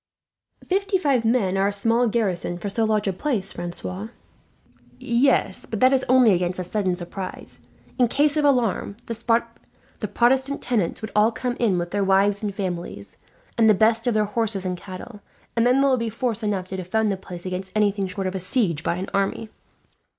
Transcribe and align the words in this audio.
"Fifty 0.67 0.97
five 0.97 1.23
men 1.23 1.59
are 1.59 1.67
a 1.67 1.71
small 1.71 2.07
garrison 2.07 2.57
for 2.57 2.69
so 2.69 2.85
large 2.85 3.07
a 3.07 3.13
place, 3.13 3.53
Francois." 3.53 4.07
"Yes, 4.99 5.67
but 5.69 5.79
that 5.79 5.93
is 5.93 6.03
only 6.09 6.33
against 6.33 6.57
a 6.57 6.63
sudden 6.63 6.95
surprise. 6.95 7.59
In 7.99 8.07
case 8.07 8.35
of 8.35 8.43
alarm, 8.43 8.97
the 9.05 10.07
Protestant 10.11 10.59
tenants 10.63 11.03
would 11.03 11.11
all 11.15 11.31
come 11.31 11.55
in 11.59 11.77
with 11.77 11.91
their 11.91 12.03
wives 12.03 12.41
and 12.41 12.51
families, 12.51 13.17
and 13.59 13.69
the 13.69 13.75
best 13.75 14.07
of 14.07 14.15
their 14.15 14.25
horses 14.25 14.65
and 14.65 14.75
cattle, 14.75 15.21
and 15.55 15.67
then 15.67 15.81
there 15.81 15.89
will 15.91 15.97
be 15.97 16.09
force 16.09 16.41
enough 16.41 16.69
to 16.69 16.77
defend 16.77 17.11
the 17.11 17.15
place 17.17 17.45
against 17.45 17.71
anything 17.75 18.07
short 18.07 18.25
of 18.25 18.33
a 18.33 18.39
siege 18.39 18.83
by 18.83 18.95
an 18.95 19.07
army. 19.13 19.49